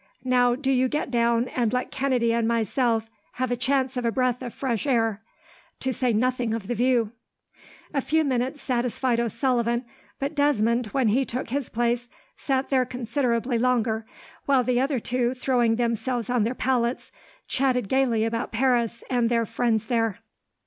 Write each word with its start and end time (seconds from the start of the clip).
Now, 0.25 0.55
do 0.55 0.71
you 0.71 0.87
get 0.87 1.11
down, 1.11 1.47
and 1.49 1.71
let 1.71 1.91
Kennedy 1.91 2.33
and 2.33 2.47
myself 2.47 3.07
have 3.33 3.51
a 3.51 3.55
chance 3.55 3.95
of 3.95 4.03
a 4.03 4.11
breath 4.11 4.41
of 4.41 4.51
fresh 4.51 4.87
air, 4.87 5.21
to 5.79 5.93
say 5.93 6.11
nothing 6.11 6.55
of 6.55 6.65
the 6.65 6.73
view." 6.73 7.11
A 7.93 8.01
few 8.01 8.23
minutes 8.23 8.63
satisfied 8.63 9.19
O'Sullivan, 9.19 9.85
but 10.17 10.33
Desmond, 10.33 10.87
when 10.87 11.09
he 11.09 11.23
took 11.23 11.49
his 11.49 11.69
place, 11.69 12.09
sat 12.35 12.69
there 12.71 12.83
considerably 12.83 13.59
longer; 13.59 14.03
while 14.47 14.63
the 14.63 14.81
other 14.81 14.99
two, 14.99 15.35
throwing 15.35 15.75
themselves 15.75 16.31
on 16.31 16.45
their 16.45 16.55
pallets, 16.55 17.11
chatted 17.47 17.87
gaily 17.87 18.25
about 18.25 18.51
Paris 18.51 19.03
and 19.07 19.29
their 19.29 19.45
friends 19.45 19.85
there. 19.85 20.17